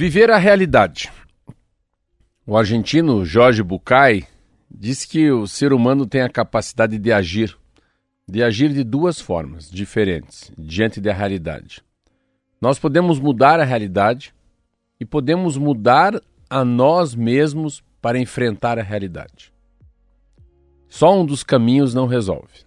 Viver 0.00 0.30
a 0.30 0.36
realidade. 0.38 1.10
O 2.46 2.56
argentino 2.56 3.24
Jorge 3.24 3.64
Bucay 3.64 4.24
diz 4.70 5.04
que 5.04 5.28
o 5.32 5.44
ser 5.48 5.72
humano 5.72 6.06
tem 6.06 6.20
a 6.20 6.28
capacidade 6.28 6.96
de 6.96 7.10
agir, 7.10 7.58
de 8.24 8.40
agir 8.44 8.72
de 8.72 8.84
duas 8.84 9.20
formas 9.20 9.68
diferentes 9.68 10.52
diante 10.56 11.00
da 11.00 11.12
realidade. 11.12 11.82
Nós 12.60 12.78
podemos 12.78 13.18
mudar 13.18 13.58
a 13.58 13.64
realidade 13.64 14.32
e 15.00 15.04
podemos 15.04 15.56
mudar 15.56 16.22
a 16.48 16.64
nós 16.64 17.16
mesmos 17.16 17.82
para 18.00 18.20
enfrentar 18.20 18.78
a 18.78 18.84
realidade. 18.84 19.52
Só 20.88 21.12
um 21.20 21.26
dos 21.26 21.42
caminhos 21.42 21.92
não 21.92 22.06
resolve. 22.06 22.64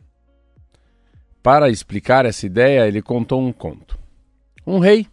Para 1.41 1.69
explicar 1.69 2.25
essa 2.25 2.45
ideia, 2.45 2.85
ele 2.85 3.01
contou 3.01 3.41
um 3.41 3.53
conto. 3.53 3.97
Um 4.67 4.79
rei. 4.79 5.07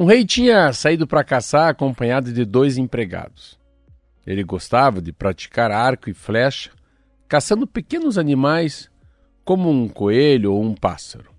Um 0.00 0.04
rei 0.04 0.24
tinha 0.24 0.72
saído 0.72 1.08
para 1.08 1.24
caçar 1.24 1.68
acompanhado 1.68 2.32
de 2.32 2.44
dois 2.44 2.78
empregados. 2.78 3.58
Ele 4.24 4.44
gostava 4.44 5.02
de 5.02 5.12
praticar 5.12 5.72
arco 5.72 6.08
e 6.08 6.14
flecha, 6.14 6.70
caçando 7.26 7.66
pequenos 7.66 8.16
animais 8.16 8.88
como 9.44 9.68
um 9.68 9.88
coelho 9.88 10.52
ou 10.52 10.62
um 10.62 10.72
pássaro. 10.72 11.32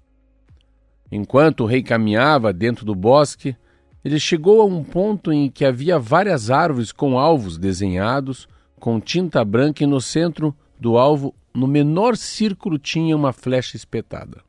Enquanto 1.09 1.61
o 1.61 1.65
rei 1.65 1.81
caminhava 1.81 2.51
dentro 2.51 2.83
do 2.83 2.93
bosque, 2.93 3.55
ele 4.03 4.19
chegou 4.19 4.61
a 4.61 4.65
um 4.65 4.83
ponto 4.83 5.31
em 5.31 5.49
que 5.49 5.63
havia 5.63 5.97
várias 5.97 6.51
árvores 6.51 6.91
com 6.91 7.17
alvos 7.17 7.57
desenhados 7.57 8.45
com 8.77 8.99
tinta 8.99 9.41
branca 9.45 9.85
e 9.85 9.87
no 9.87 10.01
centro 10.01 10.53
do 10.77 10.97
alvo, 10.97 11.33
no 11.55 11.65
menor 11.65 12.17
círculo, 12.17 12.77
tinha 12.77 13.15
uma 13.15 13.31
flecha 13.31 13.77
espetada. 13.77 14.43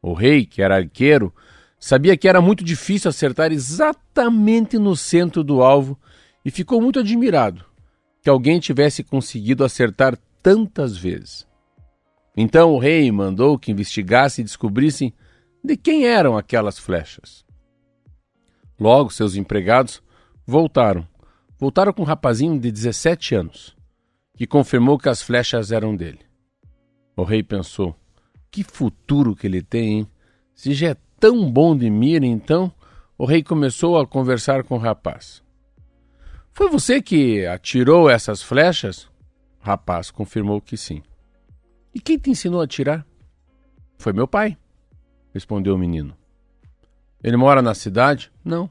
O 0.00 0.12
rei, 0.12 0.46
que 0.46 0.62
era 0.62 0.76
arqueiro, 0.76 1.34
sabia 1.84 2.16
que 2.16 2.28
era 2.28 2.40
muito 2.40 2.62
difícil 2.62 3.08
acertar 3.08 3.50
exatamente 3.50 4.78
no 4.78 4.94
centro 4.94 5.42
do 5.42 5.62
alvo 5.62 5.98
e 6.44 6.50
ficou 6.50 6.80
muito 6.80 7.00
admirado 7.00 7.64
que 8.22 8.30
alguém 8.30 8.60
tivesse 8.60 9.02
conseguido 9.02 9.64
acertar 9.64 10.16
tantas 10.40 10.96
vezes. 10.96 11.44
Então 12.36 12.72
o 12.72 12.78
rei 12.78 13.10
mandou 13.10 13.58
que 13.58 13.72
investigasse 13.72 14.40
e 14.40 14.44
descobrissem 14.44 15.12
de 15.62 15.76
quem 15.76 16.06
eram 16.06 16.38
aquelas 16.38 16.78
flechas. 16.78 17.44
Logo, 18.78 19.10
seus 19.10 19.34
empregados 19.34 20.00
voltaram. 20.46 21.04
Voltaram 21.58 21.92
com 21.92 22.02
um 22.02 22.06
rapazinho 22.06 22.60
de 22.60 22.70
17 22.70 23.34
anos, 23.34 23.76
que 24.36 24.46
confirmou 24.46 25.00
que 25.00 25.08
as 25.08 25.20
flechas 25.20 25.72
eram 25.72 25.96
dele. 25.96 26.20
O 27.16 27.24
rei 27.24 27.42
pensou: 27.42 27.96
que 28.52 28.62
futuro 28.62 29.34
que 29.34 29.48
ele 29.48 29.62
tem, 29.62 29.98
hein? 29.98 30.08
Se 30.54 30.74
já 30.74 30.90
é 30.90 30.96
tão 31.22 31.48
bom 31.48 31.76
de 31.76 31.88
mira, 31.88 32.26
então, 32.26 32.72
o 33.16 33.24
rei 33.24 33.44
começou 33.44 33.96
a 33.96 34.04
conversar 34.04 34.64
com 34.64 34.74
o 34.74 34.78
rapaz. 34.78 35.40
Foi 36.50 36.68
você 36.68 37.00
que 37.00 37.46
atirou 37.46 38.10
essas 38.10 38.42
flechas? 38.42 39.04
O 39.60 39.64
rapaz 39.64 40.10
confirmou 40.10 40.60
que 40.60 40.76
sim. 40.76 41.00
E 41.94 42.00
quem 42.00 42.18
te 42.18 42.30
ensinou 42.30 42.60
a 42.60 42.64
atirar? 42.64 43.06
Foi 43.98 44.12
meu 44.12 44.26
pai 44.26 44.58
respondeu 45.32 45.76
o 45.76 45.78
menino. 45.78 46.12
Ele 47.22 47.36
mora 47.36 47.62
na 47.62 47.72
cidade? 47.72 48.30
Não. 48.44 48.68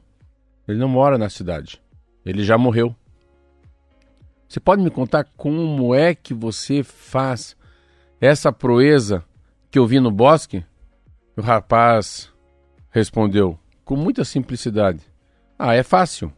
Ele 0.67 0.77
não 0.77 0.89
mora 0.89 1.17
na 1.17 1.29
cidade. 1.29 1.81
Ele 2.25 2.43
já 2.43 2.57
morreu. 2.57 2.93
Você 4.45 4.59
pode 4.59 4.83
me 4.83 4.91
contar 4.91 5.23
como 5.37 5.95
é 5.95 6.13
que 6.13 6.33
você 6.33 6.83
faz 6.83 7.55
essa 8.19 8.51
proeza 8.51 9.23
que 9.71 9.79
eu 9.79 9.87
vi 9.87 10.01
no 10.01 10.11
bosque? 10.11 10.65
O 11.37 11.41
rapaz 11.41 12.30
respondeu 12.91 13.57
com 13.83 13.95
muita 13.95 14.23
simplicidade: 14.23 15.01
Ah, 15.57 15.73
é 15.73 15.81
fácil. 15.81 16.31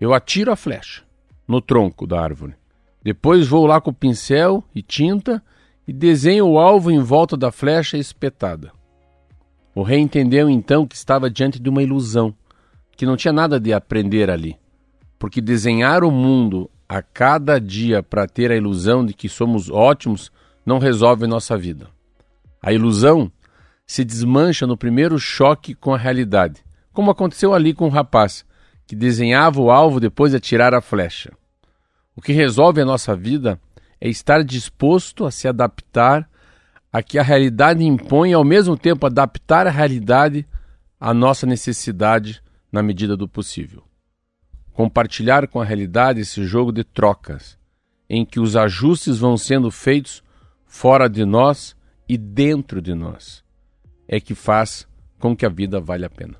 Eu 0.00 0.12
atiro 0.12 0.52
a 0.52 0.56
flecha 0.56 1.02
no 1.48 1.60
tronco 1.60 2.06
da 2.06 2.20
árvore. 2.20 2.54
Depois 3.02 3.48
vou 3.48 3.66
lá 3.66 3.80
com 3.80 3.92
pincel 3.92 4.62
e 4.74 4.82
tinta 4.82 5.42
e 5.86 5.92
desenho 5.92 6.46
o 6.46 6.58
alvo 6.58 6.90
em 6.90 7.00
volta 7.00 7.36
da 7.36 7.50
flecha 7.50 7.96
espetada. 7.98 8.72
O 9.74 9.82
rei 9.82 9.98
entendeu 9.98 10.48
então 10.48 10.86
que 10.86 10.94
estava 10.94 11.30
diante 11.30 11.58
de 11.58 11.68
uma 11.68 11.82
ilusão, 11.82 12.34
que 12.96 13.06
não 13.06 13.16
tinha 13.16 13.32
nada 13.32 13.58
de 13.58 13.72
aprender 13.72 14.30
ali, 14.30 14.56
porque 15.18 15.40
desenhar 15.40 16.04
o 16.04 16.10
mundo 16.10 16.70
a 16.88 17.00
cada 17.00 17.58
dia 17.58 18.02
para 18.02 18.26
ter 18.26 18.50
a 18.50 18.56
ilusão 18.56 19.04
de 19.04 19.14
que 19.14 19.28
somos 19.28 19.70
ótimos 19.70 20.30
não 20.64 20.78
resolve 20.78 21.26
nossa 21.26 21.56
vida. 21.56 21.88
A 22.62 22.72
ilusão 22.72 23.32
se 23.92 24.06
desmancha 24.06 24.66
no 24.66 24.74
primeiro 24.74 25.18
choque 25.18 25.74
com 25.74 25.92
a 25.92 25.98
realidade, 25.98 26.64
como 26.94 27.10
aconteceu 27.10 27.52
ali 27.52 27.74
com 27.74 27.84
o 27.84 27.90
rapaz, 27.90 28.42
que 28.86 28.96
desenhava 28.96 29.60
o 29.60 29.70
alvo 29.70 30.00
depois 30.00 30.30
de 30.32 30.38
atirar 30.38 30.72
a 30.72 30.80
flecha. 30.80 31.30
O 32.16 32.22
que 32.22 32.32
resolve 32.32 32.80
a 32.80 32.86
nossa 32.86 33.14
vida 33.14 33.60
é 34.00 34.08
estar 34.08 34.42
disposto 34.42 35.26
a 35.26 35.30
se 35.30 35.46
adaptar 35.46 36.26
a 36.90 37.02
que 37.02 37.18
a 37.18 37.22
realidade 37.22 37.84
impõe 37.84 38.30
e 38.30 38.32
ao 38.32 38.42
mesmo 38.42 38.78
tempo 38.78 39.04
adaptar 39.04 39.66
a 39.66 39.70
realidade 39.70 40.46
à 40.98 41.12
nossa 41.12 41.44
necessidade 41.44 42.42
na 42.72 42.82
medida 42.82 43.14
do 43.14 43.28
possível. 43.28 43.82
Compartilhar 44.72 45.46
com 45.48 45.60
a 45.60 45.66
realidade 45.66 46.20
esse 46.20 46.46
jogo 46.46 46.72
de 46.72 46.82
trocas, 46.82 47.58
em 48.08 48.24
que 48.24 48.40
os 48.40 48.56
ajustes 48.56 49.18
vão 49.18 49.36
sendo 49.36 49.70
feitos 49.70 50.22
fora 50.64 51.10
de 51.10 51.26
nós 51.26 51.76
e 52.08 52.16
dentro 52.16 52.80
de 52.80 52.94
nós, 52.94 53.41
é 54.12 54.20
que 54.20 54.34
faz 54.34 54.86
com 55.18 55.34
que 55.34 55.46
a 55.46 55.48
vida 55.48 55.80
valha 55.80 56.06
a 56.06 56.10
pena. 56.10 56.36